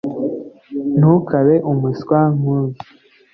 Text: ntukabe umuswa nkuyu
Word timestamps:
ntukabe 0.99 1.55
umuswa 1.71 2.19
nkuyu 2.37 2.71